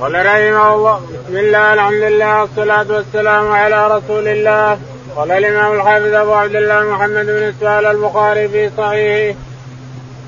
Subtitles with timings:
[0.00, 4.78] قال رحمه الله بسم الله الحمد لله والصلاة والسلام على رسول الله.
[5.16, 9.38] قال الإمام الحافظ أبو عبد الله محمد بن إسماعيل البخاري في صحيحه.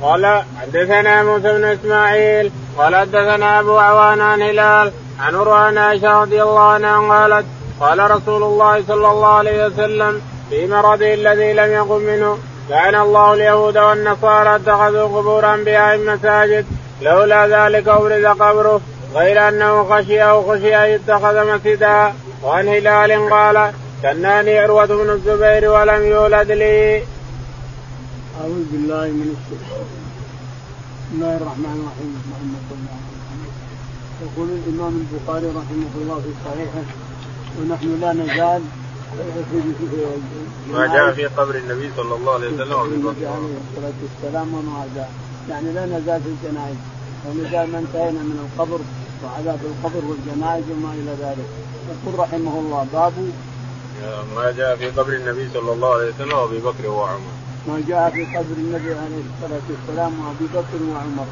[0.02, 6.42] قال حدثنا موسى بن إسماعيل قال حدثنا أبو عوان عن هلال عن عروة عائشة رضي
[6.42, 7.46] الله عنها قالت
[7.80, 12.38] قال رسول الله صلى الله عليه وسلم في مرضه الذي لم يقم منه
[12.70, 16.66] لعن الله اليهود والنصارى اتخذوا قبور انبيائهم مساجد
[17.02, 18.80] لولا ذلك أبرز قبره
[19.14, 22.14] غير أنه خشي أو خشي أن يتخذ مسجدا.
[22.42, 23.72] وعن هلال قال
[24.02, 27.02] كناني عروة بن الزبير ولم يولد لي.
[28.40, 29.86] أعوذ بالله من الشيطان.
[31.00, 32.10] بسم الله الرحمن الرحيم.
[32.30, 33.50] محمد صلى الله عليه وسلم
[34.24, 36.84] يقول الإمام البخاري رحمه الله في صحيحه
[37.56, 38.62] ونحن لا نزال
[40.72, 45.10] ما جاء في قبر النبي صلى الله عليه وسلم النبي عليه الصلاة والسلام وما جاء.
[45.50, 46.76] يعني لا نزال في الجنائز.
[47.26, 48.80] ونزال ما انتهينا من القبر
[49.24, 51.48] وعذاب القبر والجنائز وما إلى ذلك.
[51.90, 53.12] يقول رحمه الله باب
[54.36, 57.32] ما جاء في قبر النبي صلى الله عليه وسلم وأبي بكر وعمر.
[57.68, 61.26] ما جاء في قبر النبي عليه الصلاة والسلام وأبي بكر وعمر.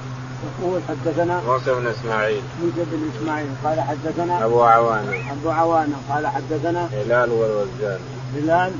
[0.47, 2.43] يقول حدثنا موسى بن إسماعيل.
[2.63, 5.33] موسى بن إسماعيل قال حدثنا أبو عوانة.
[5.33, 8.01] أبو عوانة قال حدثنا هلال والوزان.
[8.37, 8.73] هلال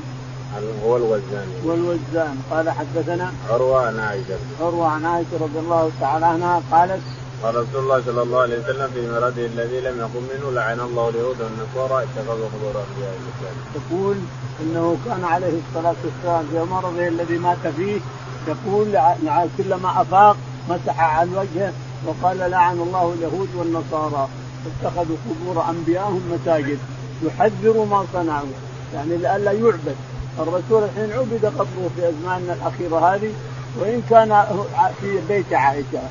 [0.85, 4.39] هو الوزان؟ والوزان قال حدثنا عروة عن عائشة.
[4.61, 7.01] عروة عن عائشة رضي الله تعالى عنها قالت
[7.43, 11.09] قال رسول الله صلى الله عليه وسلم في مرضه الذي لم يقم منه لعن الله
[11.09, 13.13] اليهود والنصارى اتخذوا قبور أنبياء.
[13.73, 14.15] تقول
[14.61, 17.99] إنه كان عليه الصلاة والسلام في مرضه الذي مات فيه
[18.47, 18.97] يقول
[19.57, 20.37] كلما أفاق
[20.69, 21.73] مسح عن وجهه
[22.05, 24.27] وقال لعن الله اليهود والنصارى.
[24.67, 26.79] اتخذوا قبور انبيائهم مساجد.
[27.23, 28.47] يحذر ما صنعوا.
[28.93, 29.95] يعني لئلا يعبد.
[30.39, 33.33] الرسول الحين عبد قبره في أزماننا الأخيرة هذه
[33.79, 34.43] وإن كان
[35.01, 36.01] في بيت عائشة.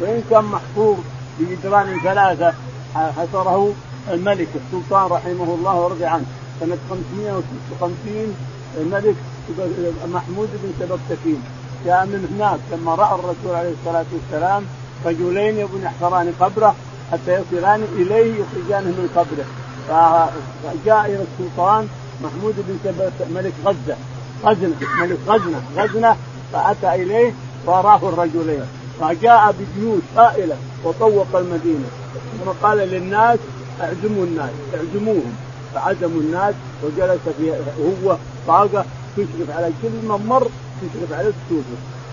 [0.00, 0.96] وإن كان محفور
[1.38, 2.54] بجدران ثلاثة
[2.94, 3.72] حصره
[4.12, 6.24] الملك السلطان رحمه الله ورضي عنه.
[6.60, 8.34] سنة 556
[8.76, 9.16] الملك
[10.12, 11.42] محمود بن سبكتكين
[11.86, 14.64] جاء من هناك لما رأى الرسول عليه الصلاة والسلام
[15.06, 16.74] رجلين يبون يحفران قبره
[17.12, 19.46] حتى يصلان إليه يخرجانه من قبره.
[19.88, 21.88] فجاء إلى السلطان
[22.22, 22.92] محمود بن
[23.34, 23.96] ملك غزة.
[24.44, 26.16] غزنة ملك غزنة غزنة
[26.52, 27.32] فأتى إليه
[27.66, 28.64] وراه الرجلين.
[29.00, 31.88] فجاء بجيوش هائله وطوق المدينة.
[32.14, 33.38] ثم قال للناس
[33.80, 35.36] اعزموا الناس اعزموهم.
[35.74, 38.16] فعزموا الناس وجلس في هو
[38.46, 38.84] طاقة
[39.16, 40.48] تشرف على كل من مر
[40.82, 41.64] تشرف على السوق.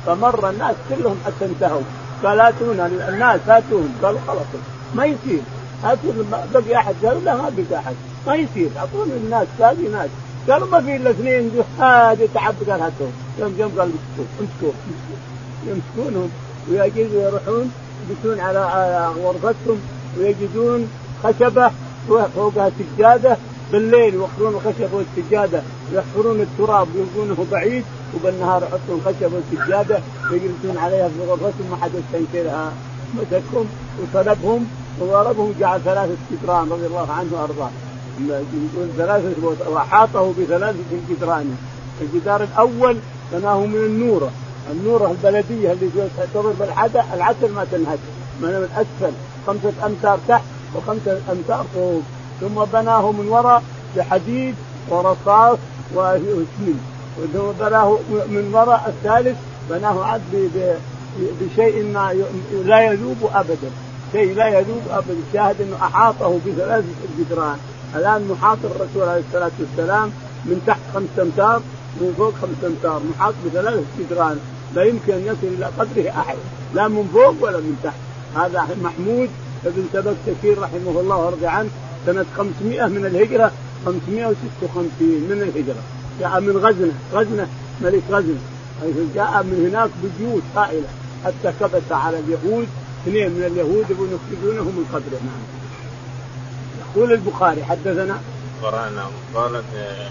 [0.05, 1.81] فمر الناس كلهم حتى انتهوا.
[2.23, 4.45] قال اتونا الناس هاتوهم قالوا خلاص
[4.95, 5.41] ما يصير.
[5.83, 6.11] هاتوا
[6.53, 6.95] بقي أحد.
[7.03, 7.95] قالوا لا ما بقي أحد.
[8.27, 8.69] ما يصير.
[8.77, 10.09] أعطوني الناس باقي ناس.
[10.49, 11.51] قالوا ما في إلا اثنين.
[11.79, 14.73] هذه تعب قال هاتوهم يوم يوم قال امسكوه امسكوه
[15.67, 16.31] يمسكونهم.
[16.69, 17.71] ويجدوا يروحون
[18.09, 19.79] يجلسون على غرفتهم
[20.17, 20.87] ويجدون
[21.23, 21.71] خشبة
[22.07, 23.37] فوقها سجادة.
[23.71, 25.61] بالليل يوقفون الخشب والسجادة.
[25.93, 27.83] يحفرون التراب يلقونه بعيد
[28.15, 29.99] وبالنهار يحطون خشب والسجادة.
[30.31, 32.71] ويجلسون عليها في غرفتهم ما حد يستنكرها.
[33.15, 33.65] مسكهم
[34.01, 34.65] وطلبهم
[34.99, 37.69] وضربهم جعل ثلاثة جدران رضي الله عنه وأرضاه.
[38.29, 40.77] يقول ثلاثة وأحاطه بثلاثة
[41.09, 41.57] جدران.
[42.01, 42.97] الجدار الأول
[43.33, 44.31] بناه من النورة
[44.71, 46.53] النورة البلدية اللي تعتبر
[47.13, 47.99] العسل ما تنهد.
[48.41, 49.13] من الأسفل
[49.47, 50.43] خمسة أمتار تحت
[50.75, 52.01] وخمسة أمتار فوق.
[52.41, 53.63] ثم بناه من وراء
[53.97, 54.55] بحديد
[54.89, 55.57] ورصاص
[55.95, 56.79] وسمين
[57.33, 59.37] ثم بناه من وراء الثالث
[59.69, 60.21] بناه عاد
[61.41, 62.13] بشيء ما
[62.65, 63.71] لا يذوب ابدا.
[64.11, 65.21] شيء لا يذوب ابدا.
[65.33, 66.87] شاهد إنه أحاطه بثلاثه
[67.19, 67.57] جدران.
[67.95, 70.11] الآن محاط الرسول عليه الصلاة والسلام
[70.45, 71.61] من تحت خمسة أمتار
[72.01, 73.01] من فوق خمسة أمتار.
[73.15, 74.39] محاط بثلاثه جدران.
[74.75, 76.37] لا يمكن أن يصل إلى قدره أحد
[76.73, 77.95] لا من فوق ولا من تحت.
[78.35, 79.29] هذا محمود
[79.63, 81.69] بن سبكتكين رحمه الله ورضي عنه
[82.05, 83.51] سنة 500 من الهجرة
[83.85, 85.81] 556 من الهجرة.
[86.19, 87.47] جاء من غزنة غزنة
[87.81, 88.39] ملك غزنة.
[88.81, 90.87] حيث جاء من هناك بجيوش هائلة
[91.25, 92.67] حتى كبس على اليهود
[93.03, 95.19] اثنين من اليهود يبون يخرجونه من قبره.
[95.25, 95.43] نعم.
[96.95, 98.17] يقول البخاري حدثنا؟
[98.63, 99.63] قرأنا قالت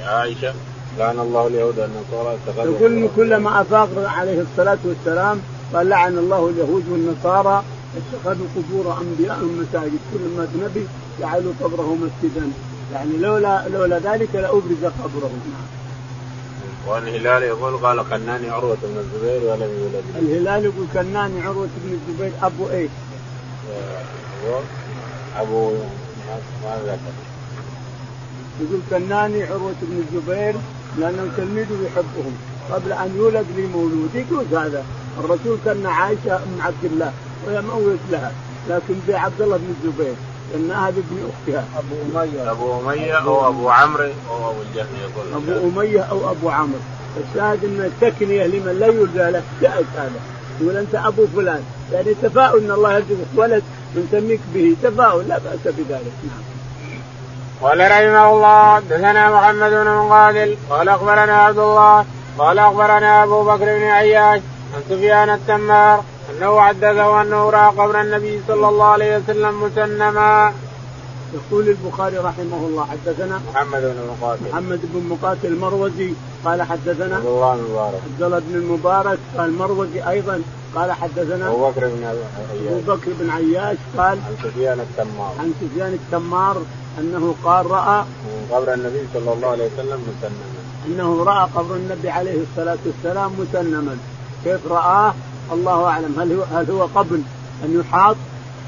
[0.07, 0.55] عائشة
[0.99, 5.41] لعن الله اليهود والنصارى يقول كلما أفاق عليه الصلاة والسلام
[5.75, 7.63] قال لعن الله اليهود والنصارى
[7.97, 10.87] اتخذوا قبور انبيائهم مساجد كل ما نبي
[11.21, 12.51] جعلوا قبره مسجدا.
[12.95, 15.31] يعني لولا لولا ذلك لأبرز قبره
[16.89, 21.99] وعن الهلال يقول قال كناني عروة بن الزبير ولم يولد الهلال يقول كناني عروة بن
[21.99, 22.91] الزبير أبو إيش؟
[25.37, 25.71] أبو
[26.65, 26.99] ما ذكر.
[28.61, 30.55] يقول كناني عروة بن الزبير
[30.99, 32.37] لأنه تلميذه يحبهم.
[32.71, 34.85] قبل أن يولد لي مولود يقول هذا.
[35.25, 37.13] الرسول كان عائشة أم عبد الله
[37.47, 38.33] وهي مولد لها.
[38.69, 40.15] لكن بعبد الله بن الزبير
[40.53, 41.65] سماها بابن أختها.
[41.79, 42.51] أبو أمية.
[42.51, 46.79] أبو أمية أو أبو عمرو أو أبو الجهم يقول أبو أمية أو أبو عمرو.
[47.17, 49.43] الشاهد إن التكنية لمن لا يرجى له.
[49.63, 50.21] جائز هذا.
[50.61, 51.63] يقول أنت أبو فلان.
[51.93, 53.63] يعني تفاؤل إن الله يرزقك ولد
[53.97, 55.29] نسميك به تفاؤل.
[55.29, 56.13] لا بأس بذلك.
[56.25, 56.60] نعم.
[57.63, 62.05] قال رحمه الله دثنا محمد بن مقاتل قال أخبرنا عبد الله
[62.39, 64.41] قال أخبرنا أبو بكر بن عياش
[64.75, 70.53] عن سفيان التمار أنه حدثه أنه راى قبر النبي صلى الله عليه وسلم مسنما.
[71.35, 76.13] يقول البخاري رحمه الله حدثنا محمد بن مقاتل محمد بن مقاتل المروزي
[76.45, 80.43] قال حدثنا عبد الله بن المبارك عبد الله بن المبارك قال المروزي أيضا
[80.75, 82.73] قال حدثنا أبو بكر بن عياش.
[82.73, 85.33] أبو بكر بن عياش قال عن سفيان التمار.
[85.39, 86.57] عن سفيان التمار
[87.01, 88.05] أنه قال رأى
[88.51, 90.61] قبر النبي صلى الله عليه وسلم مسنما.
[90.87, 93.97] أنه رأى قبر النبي عليه الصلاة والسلام مسنما.
[94.45, 95.15] كيف رآه؟
[95.53, 96.15] الله أعلم.
[96.21, 97.23] هل هو هل هو قبل
[97.65, 98.17] أن يحاط؟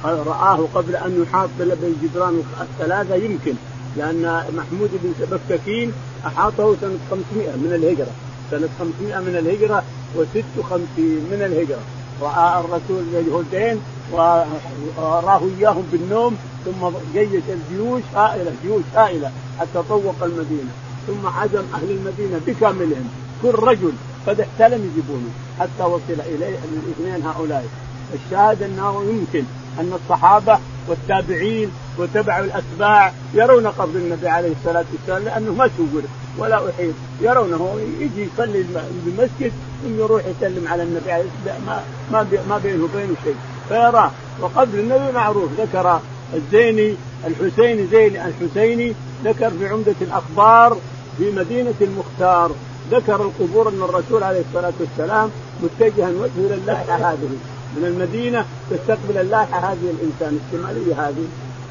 [0.05, 3.55] رآه قبل أن يحاط بالجدران الثلاثة؟ يمكن.
[3.97, 5.93] لأن محمود بن بكتكين
[6.27, 8.13] أحاطه سنة 500 من الهجرة.
[8.51, 9.83] سنة 500 من الهجرة
[10.17, 11.01] و56
[11.33, 11.81] من الهجرة.
[12.23, 13.81] راى الرسول اليهودين
[14.13, 20.71] وراه اياهم بالنوم ثم جيش الجيوش هائله جيوش هائله حتى طوق المدينة.
[21.07, 23.09] ثم عزم أهل المدينة بكاملهم.
[23.43, 23.93] كل رجل
[24.27, 27.67] قد احتلم يجيبونه حتى وصل إليه الاثنين هؤلاء.
[28.15, 29.45] الشاهد أنه يمكن
[29.81, 30.59] أن الصحابة
[30.89, 36.03] والتابعين وتبع الأتباع يرون قبر النبي عليه الصلاة والسلام لأنه ما صور
[36.39, 36.95] ولا أحيط.
[37.21, 38.65] يرونه يجي يصلي
[39.05, 39.53] بالمسجد
[39.83, 41.81] ثم يروح يسلم على النبي عليه الصلاة
[42.13, 43.37] ما ما بينه وبينه شيء.
[43.73, 44.11] فيراه
[44.41, 46.01] وقبر النبي معروف ذكر
[46.35, 46.95] الزيني
[47.27, 48.93] الحسيني زيني الحسيني
[49.25, 50.77] ذكر في عمدة الأخبار
[51.19, 52.51] في مدينة المختار.
[52.91, 55.31] ذكر القبور أن الرسول عليه الصلاة والسلام
[55.63, 57.29] متجها وجهه لله هذه.
[57.77, 61.25] من المدينة تستقبل اللائحة هذه الإنسان الشمالية هذه.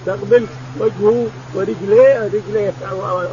[0.06, 0.46] تستقبل
[0.80, 1.26] وجهه
[1.56, 2.74] ورجليه رجليه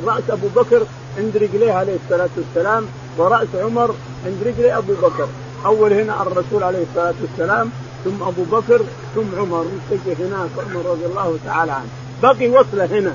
[0.07, 0.83] رأس أبو بكر
[1.19, 2.85] عند رجليه عليه الصلاة والسلام
[3.19, 3.95] ورأس عمر
[4.27, 5.29] عند رجلي أبو بكر.
[5.67, 7.71] أول هنا الرسول عليه الصلاة والسلام
[8.05, 8.81] ثم أبو بكر
[9.15, 9.65] ثم عمر.
[9.65, 11.89] متجه هناك عمر رضي الله تعالى عنه.
[12.23, 13.13] بقي وصلة هنا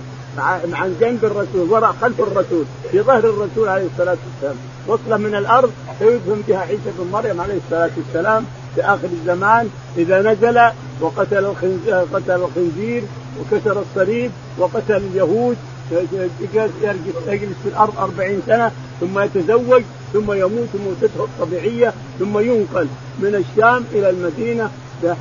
[0.71, 4.55] مع جنب الرسول وراء خلف الرسول في ظهر الرسول عليه الصلاة والسلام.
[4.87, 8.45] وصلة من الأرض سيدهم بها عيسى بن مريم عليه الصلاة والسلام
[8.75, 9.69] في آخر الزمان.
[9.97, 10.61] إذا نزل
[11.01, 13.03] وقتل الخنزير قتل الخنزير
[13.39, 15.57] وكسر الصليب وقتل اليهود.
[15.91, 18.71] يجلس في الأرض أربعين سنة
[19.01, 19.83] ثم يتزوج
[20.13, 22.87] ثم يموت موتته الطبيعية ثم ينقل
[23.19, 24.69] من الشام إلى المدينة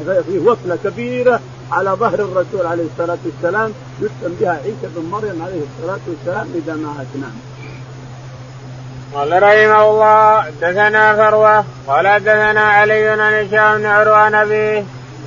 [0.00, 1.40] في وصلة كبيرة
[1.72, 6.74] على ظهر الرسول عليه الصلاة والسلام يدفن بها عيسى بن مريم عليه الصلاة والسلام اذا
[6.74, 7.32] مات نعم.
[9.14, 14.84] قال رحمه الله حدثنا فروة قال حدثنا علي بن هشام بن عروة نبيه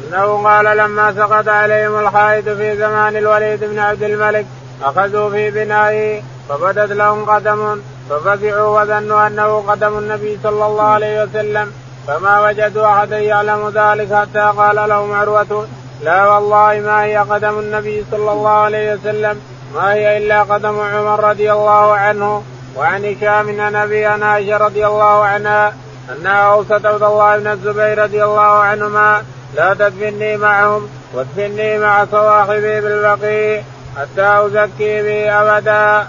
[0.07, 4.45] أنه قال لما سقط عليهم الحائط في زمان الوليد بن عبد الملك
[4.83, 11.72] أخذوا في بنائه فبدت لهم قدم ففزعوا وظنوا أنه قدم النبي صلى الله عليه وسلم
[12.07, 15.68] فما وجدوا احدا يعلم ذلك حتى قال لهم عروة
[16.04, 19.42] لا والله ما هي قدم النبي صلى الله عليه وسلم
[19.75, 22.44] ما هي إلا قدم عمر رضي الله عنه
[22.75, 25.74] وعن هشام من أبي عائشه رضي الله عنها
[26.12, 29.24] انها اوصت عبد الله بن الزبير رضي الله عنهما
[29.56, 33.63] لا تدفني معهم وادفني مع صواحبي بالبقيع
[33.95, 36.07] حتى أزكي به أبدا.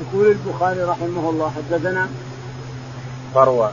[0.00, 2.08] يقول البخاري رحمه الله حدثنا
[3.34, 3.70] فروة.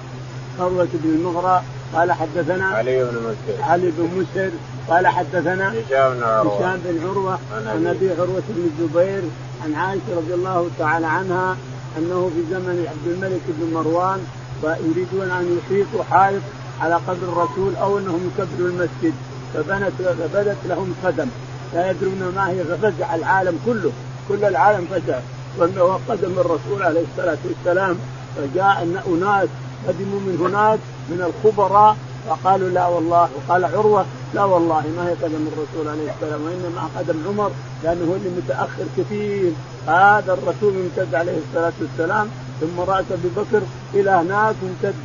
[0.57, 1.63] فروة بن المغرى
[1.95, 4.51] قال حدثنا علي بن مسهر علي بن مسهر
[4.89, 6.57] قال حدثنا هشام بن عروة.
[6.57, 9.23] هشام بن عروة عن أبي عروة بن الزبير
[9.65, 11.57] عن عائشة رضي الله تعالى عنها
[11.97, 14.19] أنه في زمن عبد الملك بن مروان
[14.63, 16.41] يريدون أن يحيطوا حائط
[16.81, 19.13] على قبر الرسول أو أنهم يكبروا المسجد
[19.53, 21.27] فبنت فبدت لهم قدم.
[21.73, 23.91] لا يدرون ما هي ففزع العالم كله.
[24.29, 25.19] كل العالم فزع.
[25.57, 27.97] وأنه قدم الرسول عليه الصلاة والسلام
[28.35, 29.49] فجاء أناس
[29.87, 31.97] قدموا من هناك من الخبراء
[32.27, 33.29] فقالوا لا والله.
[33.35, 37.51] وقال عروة لا والله ما هي قدم الرسول عليه السلام وإنما قدم عمر
[37.83, 39.51] لأنه هو اللي متأخر كثير.
[39.87, 42.27] هذا الرسول ممتد عليه الصلاة والسلام
[42.61, 43.61] ثم رأس أبي بكر
[43.93, 44.95] إلى هناك ممتد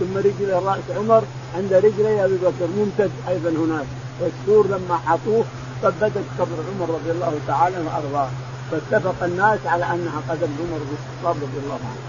[0.00, 1.22] ثم رجل رأس عمر
[1.56, 3.86] عند رجلي أبي بكر ممتد أيضا هناك.
[4.20, 5.44] والسور لما حطوه
[5.82, 8.28] ثبتت قبر عمر رضي الله تعالى وأرضاه
[8.70, 12.00] فاتفق الناس على أنها قدم عمر بن الخطاب رضي الله عنه.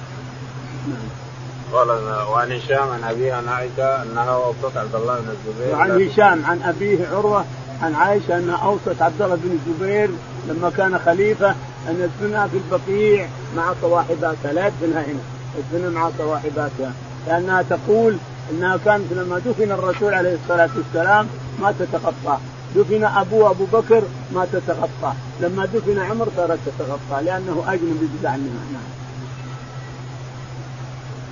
[0.88, 1.26] نعم.
[1.74, 1.90] قال
[2.30, 6.62] وعن هشام عن أبيه عن عائشة أنها أوصت عبد الله بن الزبير وعن هشام عن
[6.62, 7.46] أبيه عروة
[7.82, 10.10] عن عائشة انها أوصت عبد الله بن الزبير
[10.50, 11.50] لما كان خليفة
[11.90, 15.20] أن يدفنها في البقيع مع صواحباتها لا يدفنها هنا
[15.58, 16.94] يدفنها مع صواحباتها
[17.28, 18.18] لأنها تقول
[18.52, 21.28] إنها كانت لما دفن الرسول عليه الصلاة والسلام
[21.62, 22.38] ما تتقطع
[22.76, 28.96] دفن ابوه أبو بكر ما تتغطى لما دفن عمر صارت تتغطى لأنه اجنبي بزعمها نعم.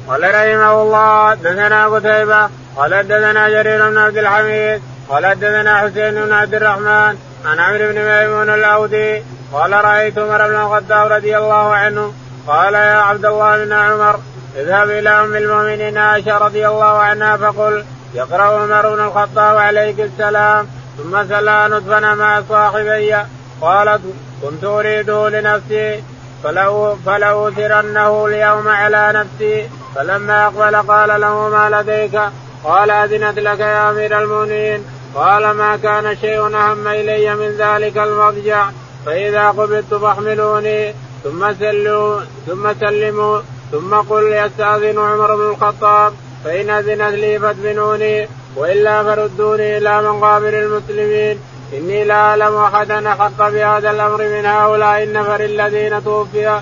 [0.08, 2.50] قال رحمه الله دثنا قتيبة.
[2.76, 4.82] قال دثنا جرير بن عبد الحميد.
[5.10, 7.18] قال دثنا حسين بن عبد الرحمن.
[7.46, 9.24] عن عمرو بن ميمون الأودي.
[9.54, 12.14] قال رأيت عمر بن الخطاب رضي الله عنه.
[12.48, 14.20] قال يا عبد الله بن عمر
[14.56, 20.68] اذهب إلى أم المؤمنين عائشة رضي الله عنها فقل يقرأ عمر بن الخطاب عليك السلام.
[20.98, 23.16] ثم سلا نطفنا مع صاحبي.
[23.62, 24.02] قالت
[24.42, 26.04] كنت اريده لنفسي
[26.44, 29.70] فلو فلأوثرنه اليوم على نفسي.
[29.96, 32.22] فلما أقبل قال له ما لديك؟
[32.64, 34.86] قال أذنت لك يا أمير المؤمنين.
[35.16, 38.70] قال ما كان شيء أهم إلي من ذلك المضجع
[39.06, 40.94] فإذا قبضت فاحملوني.
[41.24, 43.40] ثم سلوا ثم سلموا
[43.72, 51.40] ثم قل يستأذن عمر بن الخطاب فإن أذنت لي فادفنوني وإلا فردوني إلى مقابر المسلمين.
[51.74, 56.62] إني لا أعلم احدا احق بهذا الأمر من هؤلاء النفر الذين توفي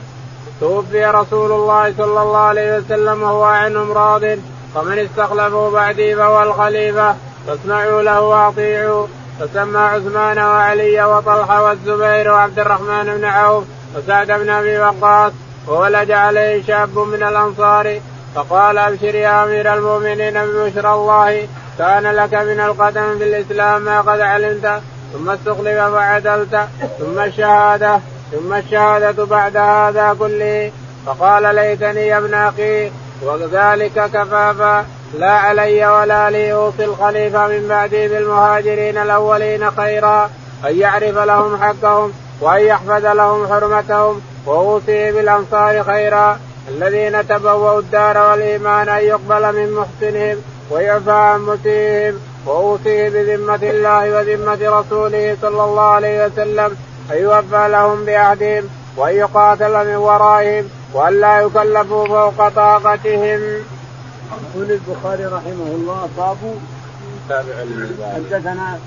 [0.60, 4.22] توفي رسول الله صلى الله عليه وسلم وهو عنهم راض.
[4.76, 7.16] فمن استخلفوا بعدي فهو الخليفة.
[7.48, 9.08] فاسمعوا له واطيعوا
[9.40, 13.64] فسمى عثمان وعلي وطلحه والزبير وعبد الرحمن بن عوف
[13.96, 15.32] وسعد بن أبي وقاص.
[15.68, 18.00] وولد عليه شاب من الأنصار.
[18.36, 21.48] فقال أبشر يا أمير المؤمنين ببشرى الله.
[21.78, 24.82] كان لك من القدم في الإسلام ما قد علمت
[25.14, 26.68] ثم استخلف فعدلت
[27.00, 28.00] ثم الشهادة
[28.32, 30.72] ثم الشهادة بعد هذا كله.
[31.06, 34.86] فقال ليتني يا ابن أخي وذلك كفافا
[35.20, 40.30] لا علي ولا لي أوصي الخليفة من بعدي بالمهاجرين الأولين خيرا
[40.66, 46.40] أن يعرف لهم حقهم وأن يحفظ لهم حرمتهم وأوصي بالأنصار خيرا.
[46.68, 50.38] الذين تبوأوا الدار والإيمان أن يقبل من محسنهم.
[50.72, 56.78] ويعفى عن مسيئهم واوصيه بذمة الله وذمة رسوله صلى الله عليه وسلم
[57.12, 58.64] أن يوفى لهم بعهدهم
[58.98, 63.40] وأن يقاتل من ورائهم وأن لا يكلفوا فوق طاقتهم.
[64.54, 66.38] يقول البخاري رحمه الله باب
[67.30, 67.54] تابع
[68.16, 68.80] حدثنا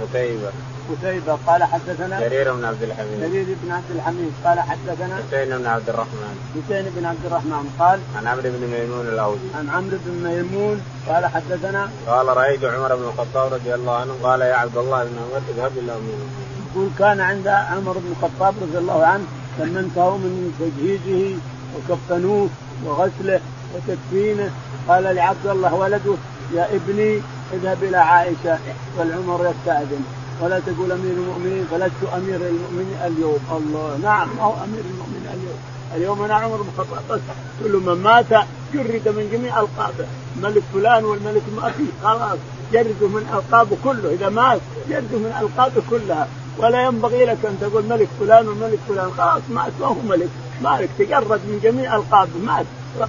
[0.00, 0.50] قتيبة
[0.90, 3.20] قتيبة قال حدثنا جرير بن عبد الحميد.
[3.20, 6.34] جرير بن عبد الحميد قال حدثنا حسين بن عبد الرحمن.
[6.56, 11.26] حسين بن عبد الرحمن قال عن عمرو بن ميمون الاودي عن عمرو بن ميمون قال
[11.26, 15.42] حدثنا قال رأيت عمر بن الخطاب رضي الله عنه قال يا عبد الله بن عمر
[15.50, 16.20] اذهب إلى امين
[16.66, 19.24] يقول كان عند عمر بن الخطاب رضي الله عنه
[19.58, 21.38] لما انتهوا من تجهيزه
[21.74, 22.48] وكفنوه
[22.84, 23.40] وغسله
[23.74, 24.50] وتكفينه
[24.88, 26.14] قال لعبد الله ولده
[26.54, 27.20] يا ابني
[27.52, 28.58] اذهب إلى عائشة
[28.98, 30.04] والعمر يستأذن.
[30.42, 33.38] ولا تقول أمير المؤمنين فلست أمير المؤمنين اليوم.
[33.50, 35.58] الله نعم ما هو أمير المؤمنين اليوم.
[35.96, 37.20] اليوم أنا عمر بن الخطاب.
[37.64, 40.06] كل من مات جرد من جميع ألقابه.
[40.42, 42.38] ملك فلان والملك ما في خلاص.
[42.72, 44.12] جرده من القابه كله.
[44.12, 46.28] إذا مات جرده من القابه كلها.
[46.58, 49.10] ولا ينبغي لك أن تقول ملك فلان والملك فلان.
[49.18, 50.28] خلاص مات ما هو ملك.
[50.62, 52.28] مالك تجرد من جميع ألقاب.
[52.44, 52.66] مات.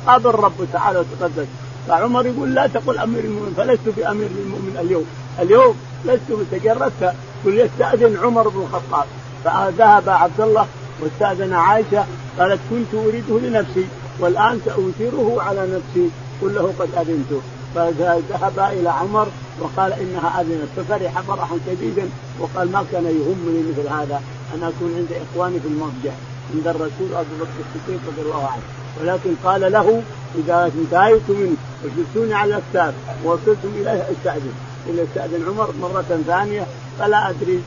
[0.08, 1.48] قابل الرب تعالى وتقدس.
[1.88, 5.06] فعمر يقول لا تقل أمير المؤمنين فلست بأمير المؤمن اليوم.
[5.39, 5.75] اليوم
[6.06, 7.13] لست تجردت
[7.46, 9.06] قل يستأذن عمر بن الخطاب.
[9.44, 10.67] فذهب عبد الله
[11.01, 12.06] واستأذن عائشة
[12.39, 13.86] قالت كنت أريده لنفسي
[14.20, 16.10] والآن ساوثره على نفسي
[16.41, 17.41] قل له قد أذنت.
[17.75, 19.27] فذهب إلى عمر
[19.60, 24.22] وقال إنها أذنت ففرح فرحا شديدا وقال ما كان يهمني مثل هذا
[24.56, 26.12] أن أكون عند إخواني في المضجع
[26.53, 28.62] عند الرسول ابو بكر الصديق رضي الله عنه.
[29.01, 30.01] ولكن قال له
[30.36, 32.94] إذا انتهيت منه وجلسوني على الاكتاف
[33.25, 34.53] ووصلتم إليه أستأذن.
[34.89, 36.65] الا استاذن عمر مرة ثانية
[37.00, 37.62] فلا أدري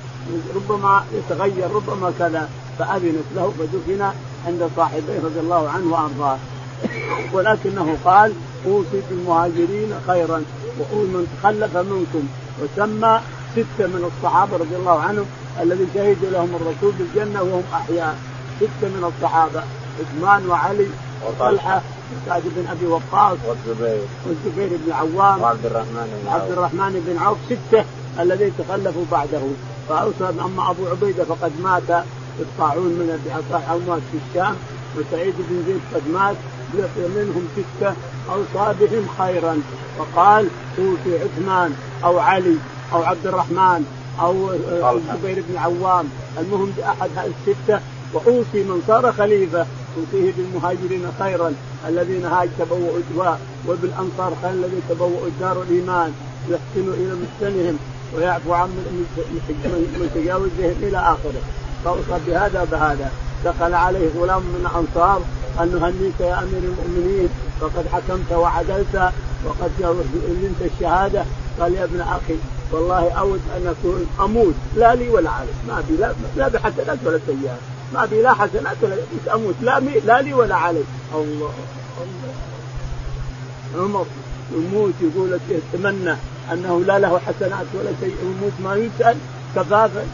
[0.54, 2.48] ربما يتغير ربما كذا
[2.78, 4.02] فأذنت له فدفن
[4.46, 6.38] عند صاحبيه رضي الله عنه وأرضاه.
[7.32, 8.32] ولكنه قال
[8.66, 10.42] أوصي بالمهاجرين خيرا
[10.92, 12.28] ومن تخلف منكم.
[12.62, 13.20] وسمى
[13.52, 15.26] ستة من الصحابة رضي الله عنهم
[15.60, 18.18] الذي شهد لهم الرسول بالجنة وهم أحياء.
[18.60, 19.62] ستة من الصحابة
[20.00, 20.86] عثمان وعلي
[21.26, 21.82] وطلحة
[22.12, 24.00] وسعد بن أبي وقاص والزبير.
[24.26, 27.84] والزبير بن عوام وعبد الرحمن بن عبد الرحمن بن عوف سته
[28.20, 29.42] الذين تخلفوا بعده.
[29.88, 32.04] فاوصى أما أبو عبيدة فقد مات
[32.40, 34.56] الطاعون من الطاعون في الشام
[34.96, 36.36] وسعيد بن زيد قد مات
[36.96, 37.94] منهم سته
[38.30, 39.62] أوصى بهم خيرا.
[39.98, 40.48] فقال
[40.78, 41.74] أوصي عثمان
[42.04, 42.56] أو علي
[42.92, 43.84] أو عبد الرحمن
[44.20, 44.50] أو
[44.96, 47.80] الزبير بن عوام المهم بأحد هذه الستة
[48.12, 49.66] وأوصي من صار خليفة.
[49.96, 51.52] اوصيه بالمهاجرين خيرا
[51.88, 53.36] الذين هاج تبوؤوا
[53.68, 56.12] وبالأنصار خيرا الذين تبوؤوا الدار الإيمان
[56.48, 57.78] يحسنوا إلى مسكنهم
[58.16, 58.68] ويعفو عن
[60.00, 61.42] متجاوزهم إلى آخره.
[61.84, 63.10] فاوصى بهذا وبهذا
[63.44, 65.22] دخل عليه غلام من الأنصار
[65.60, 67.28] أن نهنيك يا أمير المؤمنين.
[67.60, 69.12] فقد حكمت وعدلت
[69.44, 71.24] وقد علمت الشهادة.
[71.60, 72.36] قال يا ابن أخي
[72.72, 74.54] والله أود أن اكون أموت.
[74.76, 78.76] لا لي ولا علي ما بي لا, لا بحسنات ولا سيئات ما بي لا حسنات
[78.82, 79.54] ولا بس أموت.
[79.62, 80.82] لا مي لا لي ولا علي.
[81.14, 81.52] الله
[82.02, 82.34] الله.
[83.78, 84.06] عمر
[84.54, 86.14] يموت يقول يتمنى
[86.52, 89.16] أنه لا له حسنات ولا شيء يموت ما يسأل.
[89.56, 90.06] كفافا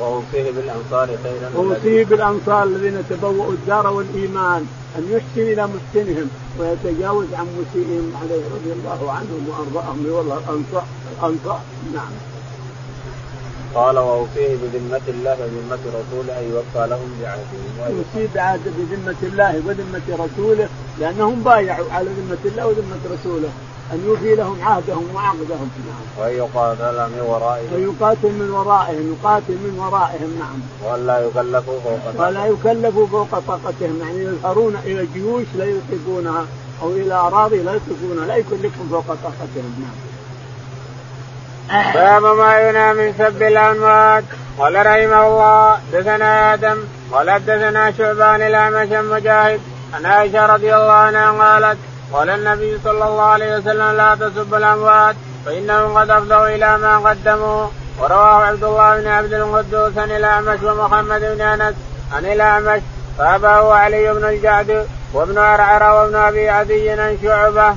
[0.00, 4.66] واوصيه بالأنصار خيرا واوصيه بالأنصار الذين تبوأوا الدار والإيمان
[4.98, 10.06] أن يحسن إلى محسنهم ويتجاوز عن مسيئهم عليه رضي الله عنهم وأرضاهم.
[10.10, 10.84] والله الانصار
[11.22, 11.60] الانصار
[11.94, 12.33] نعم.
[13.74, 17.96] قال واوصيه بذمة الله وذمة رسوله ان يوفى لهم بعهدهم.
[17.96, 20.68] يوصيه بعهد بذمة الله وذمة رسوله
[21.00, 23.48] لأنهم بايعوا على ذمة الله وذمة رسوله
[23.92, 26.24] أن يوفي لهم عهدهم وعقدهم نعم.
[26.24, 27.74] وان يقاتل من ورائهم.
[27.74, 30.58] ويقاتل من ورائهم يقاتل من ورائهم نعم.
[30.84, 32.20] وان لا يكلفوا فوق طاقتهم.
[32.20, 36.46] ولا يكلفوا فوق طاقتهم يعني يظهرون إلى جيوش لا يطيقونها
[36.82, 40.13] أو إلى أراضي لا يطيقونها لا يكلفهم فوق طاقتهم نعم.
[41.70, 44.24] باب ما ينهى من سب الأموات
[44.58, 46.78] قال رحمه الله دثنا آدم
[47.12, 49.60] قال دثنا شعبان الأعمش مجاهد
[49.94, 51.78] عن عائشة رضي الله عنها قالت
[52.12, 55.16] قال النبي صلى الله عليه وسلم لا تسبوا الأموات
[55.46, 57.66] فإنهم قد أفضوا إلى ما قدموا
[58.00, 61.74] ورواه عبد الله بن عبد القدوس عن الأعمش ومحمد بن أنس
[62.12, 62.82] عن الأعمش
[63.18, 67.74] فأباه علي بن الجعد وابن عرعر وابن أبي عدي عن شعبة.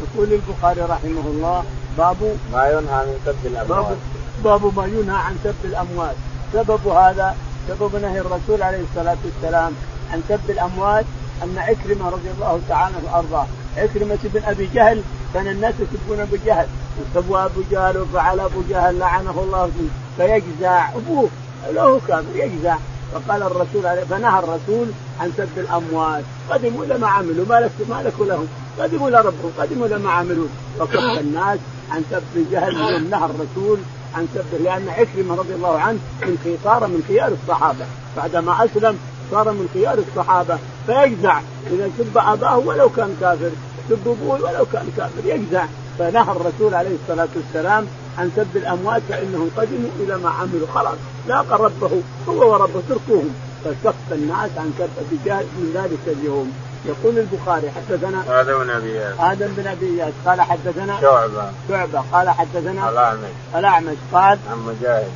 [0.00, 1.64] يقول البخاري رحمه الله
[1.98, 2.16] باب
[2.52, 3.96] ما ينهى من سب الأموات.
[4.44, 6.14] باب, ما ينهى عن سب الأموات.
[6.52, 7.36] سبب هذا
[7.68, 9.72] سبب نهي الرسول عليه الصلاة والسلام
[10.12, 11.04] عن سب الأموات
[11.42, 15.02] أن عكرمة رضي الله تعالى وارضاه عكرمة بن أبي جهل
[15.34, 16.66] كان الناس يسبون أبو جهل.
[17.00, 19.88] وسبوا أبو جهل وفعل أبو جهل لعنه الله فيه.
[20.16, 21.28] فيجزع أبوه.
[21.72, 22.76] له كافر يجزع
[23.12, 24.86] فقال الرسول عليه فنهى الرسول
[25.20, 26.24] عن سب الأموات.
[26.50, 28.48] قدموا لما عملوا ما لك ما لك لهم.
[28.78, 30.46] قدموا لربهم قدموا لما عملوا.
[30.78, 31.58] فكف الناس
[31.90, 33.78] عن سب جهل نهى الرسول
[34.14, 37.84] عن سبه لأن عكرمة رضي الله عنه من صار من خيار الصحابة.
[38.16, 38.98] بعدما أسلم
[39.30, 40.58] صار من خيار الصحابة.
[40.86, 41.40] فيجزع.
[41.70, 43.50] إذا سب أباه ولو كان كافر
[43.88, 45.64] سب أبوه ولو كان كافر يجزع.
[45.98, 47.86] فنهى الرسول عليه الصلاة والسلام
[48.18, 50.66] عن سب الأموات فإنهم قدموا إلى ما عملوا.
[50.74, 50.98] خلاص
[51.28, 51.90] لاقى ربه
[52.28, 56.52] هو وربه تركوهم فكف الناس عن سب ابي من ذلك اليوم.
[56.88, 61.50] يقول البخاري حدثنا آدم بن أبي آدم بن أبي قال حدثنا شعبة.
[61.68, 62.02] شعبة.
[62.12, 63.18] قال حدثنا الأعمش.
[63.54, 63.96] الأعمش.
[64.12, 65.12] قال عن مجاهد.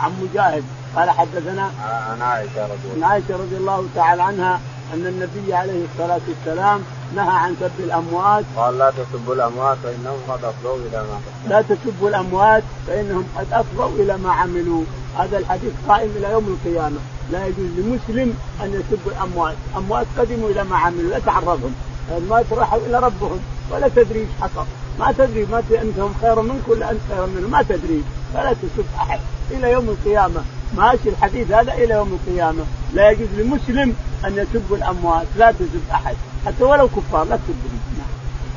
[0.00, 0.64] عن مجاهد.
[0.96, 1.70] قال حدثنا
[2.10, 4.60] عن عائشة رضي الله عن عائشة رضي الله تعالى عنها
[4.94, 6.80] أن النبي عليه الصلاة والسلام
[7.16, 8.44] نهى عن سب الأموات.
[8.56, 13.88] قال لا تسبوا الأموات فإنهم قد افضوا إلى ما لا تسبوا الأموات فإنهم قد افضوا
[13.88, 14.82] إلى ما عملوا.
[15.18, 16.98] هذا الحديث قائم إلى يوم القيامة.
[17.32, 21.74] لا يجوز لمسلم أن يسب الأموات، أموات قدموا إلى ما عملوا لا تعرضهم،
[22.08, 24.64] الاموات راحوا إلى ربهم ولا تدري إيش حصل،
[24.98, 28.02] ما تدري ما أنتم خير منك ولا أنت خير منهم، ما تدري.
[28.34, 29.20] فلا تسب أحد.
[29.50, 30.42] إلى يوم القيامة،
[30.76, 36.16] ماشي الحديث هذا إلى يوم القيامة، لا يجوز لمسلم أن يسب الأموات، لا تسب أحد،
[36.46, 37.56] حتى ولو كفار لا تسب.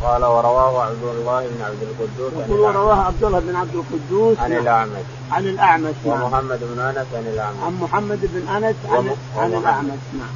[0.04, 4.54] قال ورواه عبد الله بن عبد القدوس يقول ورواه عبد الله بن عبد القدوس عن
[4.54, 5.06] الأعمش.
[5.32, 6.24] عن الأعمش نعم.
[6.24, 7.58] ومحمد بن أنس عن الأعمش.
[7.66, 10.30] عن محمد بن أنس عن, عن الأعمش نعم.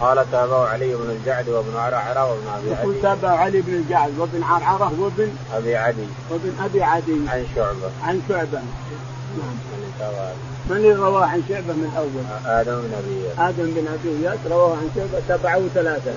[0.00, 2.80] قال تابعه علي بن الجعد وابن عرعرة وابن أبي عدي.
[2.80, 6.06] يقول تابعه علي بن الجعد وابن عرعرة وابن أبي عدي.
[6.30, 7.20] وابن أبي عدي.
[7.28, 7.90] عن شعبة.
[8.02, 8.60] عن شعبة
[9.38, 9.56] نعم.
[10.70, 14.70] من اللي رواه عن شعبة من الأول؟ آدم بن أبي آدم بن أبي إياس رواه
[14.70, 15.22] عن شعبة.
[15.28, 16.10] تبعه ثلاثة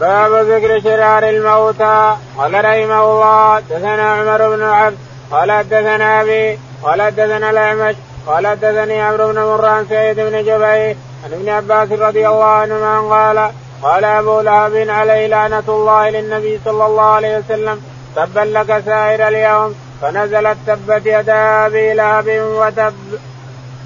[0.00, 2.16] باب ذكر شرار الموتى.
[2.38, 4.96] قال رحمه الله دثنا عمر بن عبد
[5.30, 7.94] قال حدثنا أبي قال حدثنا الأعمش
[8.26, 13.50] قال حدثني عمرو بن مران سعيد بن جبير عن ابن عباس رضي الله عنهما قال
[13.82, 17.80] قال أبو لهب عليه لعنة الله للنبي صلى الله عليه وسلم
[18.16, 22.94] تبا لك سائر اليوم فنزلت تبت يدا أبي لهب وتب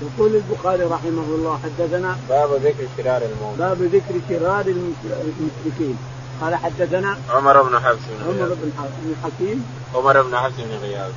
[0.03, 5.99] يقول البخاري رحمه الله حدثنا باب ذكر شرار الموت باب ذكر شرار المشركين.
[6.41, 9.65] قال حدثنا عمر بن حفص عمر بن حكيم.
[9.95, 11.13] عمر بن حفص بن غياث.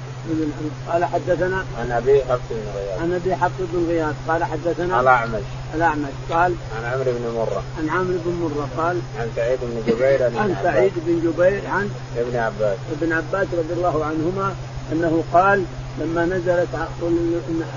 [0.92, 3.02] قال حدثنا عن أبي حفص بن غياث.
[3.02, 4.16] عن أبي حفص بن غياث.
[4.28, 5.42] قال حدثنا الأعمش.
[5.76, 6.14] الأعمش.
[6.30, 7.64] قال عن عمرو بن مرة.
[7.80, 8.70] عن عمرو بن مرة.
[8.78, 12.78] قال عن سعيد بن جبير عن سعيد بن جبير عن ابن عباس.
[13.02, 14.56] ابن عباس رضي الله عنهما
[14.92, 15.64] أنه قال
[16.00, 16.68] لما نزلت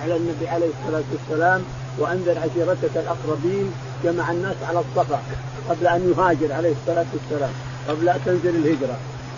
[0.03, 1.63] على النبي عليه الصلاة والسلام
[1.99, 3.73] وأنذر عشيرتك الأقربين
[4.05, 5.23] جمع الناس على الصفا
[5.69, 7.51] قبل أن يهاجر عليه الصلاة والسلام
[7.89, 8.97] قبل أن تنزل الهجرة.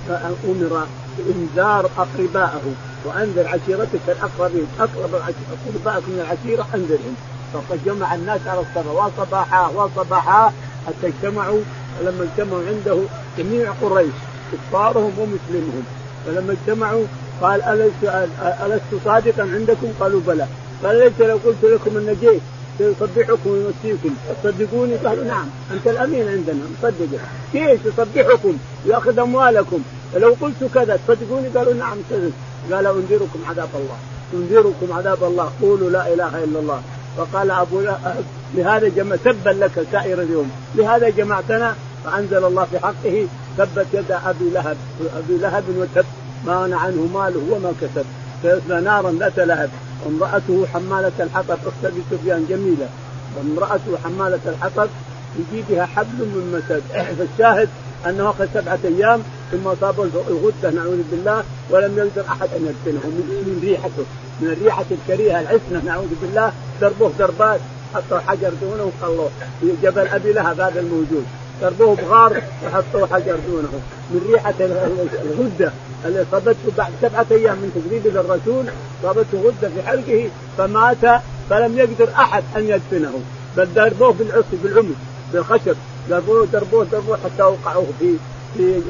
[0.09, 0.87] فأمر
[1.19, 4.67] بإنذار أقربائه وأنذر عشيرتك الأقربين.
[4.81, 7.17] أقرب أقربائك من العشيرة أنذرهم.
[7.53, 10.53] فقد جمع الناس على الصفا وصباحا وصباحا
[10.87, 11.61] حتى اجتمعوا.
[12.01, 12.99] فلما اجتمعوا عنده
[13.39, 14.15] جميع قريش
[14.53, 15.85] كفارهم ومسلمهم.
[16.27, 17.05] فلما اجتمعوا
[17.43, 18.29] قال ألست
[18.67, 20.47] ألست صادقا عندكم؟ قالوا بلى.
[20.85, 22.41] قال ليس لو قلت لكم أن جيت
[22.79, 24.15] سيصبحكم ويمسيكم.
[24.43, 27.21] تصدقوني؟ قالوا نعم أنت الأمين عندنا نصدقك
[27.53, 29.83] كيف يصبحكم وياخذ أموالكم.
[30.15, 32.33] فلو قلت كذا تصدقوني؟ قالوا نعم صدق
[32.73, 33.99] قال أنذركم عذاب الله.
[34.35, 35.53] أنذركم عذاب الله.
[35.63, 36.83] قولوا لا إله إلا الله.
[37.17, 38.25] فقال أبو لهب
[38.55, 40.51] لهذا جمع تبا لك سائر اليوم.
[40.75, 41.75] لهذا جمعتنا
[42.05, 43.27] فأنزل الله في حقه
[43.59, 44.77] ثبت يد أبي لهب
[45.17, 46.05] أبي لهب وتب.
[46.47, 48.05] ما عنه ماله وما كسب.
[48.43, 49.71] سيصلى نارا ذات لهب.
[50.05, 51.51] وامرأته حمالة الحطب.
[51.67, 52.89] أخت أبي سفيان جميلة.
[53.37, 54.89] وامرأته حمالة الحطب.
[55.37, 56.83] في جيدها حبل من مسد.
[57.19, 57.69] فالشاهد
[58.07, 59.23] أنه أخذ سبعة أيام
[59.53, 60.71] ثم أصابه الغدة.
[60.71, 61.43] نعوذ بالله.
[61.71, 63.11] ولم يقدر أحد أن يدفنه.
[63.11, 64.05] من ريحته.
[64.41, 66.53] من الريحة الكريهة العسنة نعوذ بالله.
[66.81, 67.61] دربوه دربات.
[67.95, 71.25] حطوا حجر دونه وخلوه في جبل أبي لهب هذا الموجود.
[71.61, 73.69] ضربوه بغار وحطوا حجر دونه
[74.11, 75.73] من ريحة الغدة
[76.05, 78.65] اللي صابته بعد سبعة أيام من تقريب للرسول
[79.03, 83.21] صابته غدة في حلقه فمات فلم يقدر أحد أن يدفنه.
[83.57, 84.95] بل ضربوه بالعصي بالعمد
[85.33, 85.77] بالخشب.
[86.11, 88.15] ضربوه ضربوه ضربوه حتى اوقعوه في
[88.57, 88.81] في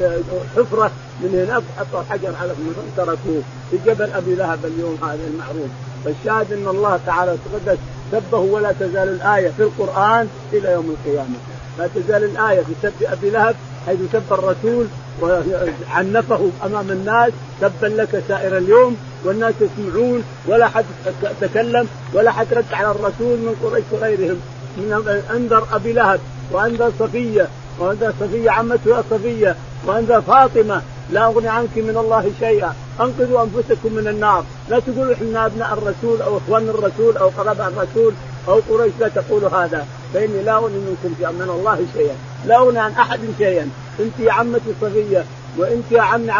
[0.57, 2.53] حفرة من هناك حطوا حجر على
[2.97, 5.71] تركوه في جبل أبي لهب اليوم هذا المعروف.
[6.05, 7.79] فالشاهد أن الله تعالى تقدس
[8.13, 11.35] سبه ولا تزال الآية في القرآن إلى يوم القيامة.
[11.79, 14.87] لا تزال الآية في سب أبي لهب حيث سب الرسول
[15.21, 20.85] وعنفه أمام الناس تبا لك سائر اليوم والناس يسمعون ولا حد
[21.41, 24.41] تكلم ولا حد رد على الرسول من قريش وغيرهم.
[24.77, 26.21] من أنذر أبي لهب
[26.53, 32.75] وأنذر صفية وأنذر صفية عمته صفيه وأنذر فاطمة لا أغني عنك من الله شيئا.
[33.01, 34.45] أنقذوا أنفسكم من النار.
[34.71, 38.13] لا تقولوا إحنا أبناء الرسول أو إخوان الرسول أو قرابة الرسول
[38.49, 39.87] أو قريش لا تقولوا هذا.
[40.15, 42.17] فإني لا اغني منكم من الله شيئا.
[42.47, 43.71] لا اغني عن أحد شيئا.
[44.01, 45.25] أنت يا عمتي صفية
[45.59, 46.31] وأنت يا عم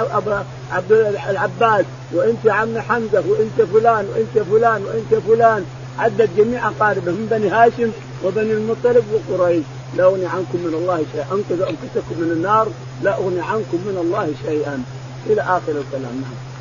[0.71, 0.93] عبد
[1.31, 5.65] العباس وأنت يا عم حمزة وأنت فلان وأنت فلان وأنت فلان.
[5.99, 7.91] عدد جميع اقاربه من بني هاشم
[8.25, 9.65] وبني المطلب وقريش.
[9.97, 11.25] لا اغني عنكم من الله شيئا.
[11.33, 12.69] انقذوا أنفسكم من النار.
[13.03, 14.83] لا اغني عنكم من الله شيئا.
[15.27, 16.23] إلى آخر الكلام.
[16.23, 16.58] نعم.